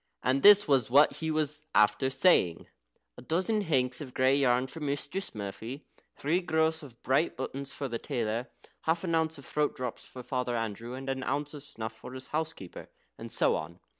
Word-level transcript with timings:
And 0.23 0.41
this 0.41 0.67
was 0.67 0.89
what 0.89 1.17
he 1.17 1.29
was 1.29 1.67
after 1.75 2.09
saying: 2.09 2.65
"A 3.19 3.21
dozen 3.21 3.61
hanks 3.61 4.01
of 4.01 4.15
grey 4.15 4.35
yarn 4.35 4.65
for 4.65 4.79
Mistress 4.79 5.35
Murphy." 5.35 5.83
"Three 6.17 6.41
gross 6.41 6.81
of 6.81 6.99
bright 7.03 7.37
buttons 7.37 7.71
for 7.71 7.87
the 7.87 7.99
tailor." 7.99 8.47
"Half 8.85 9.03
an 9.03 9.13
ounce 9.13 9.37
of 9.37 9.45
throat 9.45 9.75
drops 9.75 10.03
for 10.03 10.23
Father 10.23 10.57
Andrew, 10.57 10.95
and 10.95 11.07
an 11.07 11.21
ounce 11.23 11.53
of 11.53 11.61
snuff 11.61 11.93
for 11.93 12.13
his 12.13 12.29
housekeeper," 12.29 12.89
and 13.19 13.31
so 13.31 13.55
on. 13.55 13.79